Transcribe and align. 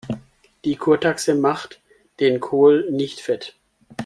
Die 0.65 0.77
Kurtaxe 0.77 1.35
macht 1.35 1.79
den 2.19 2.39
Kohl 2.39 2.89
nicht 2.89 3.19
fett. 3.21 3.55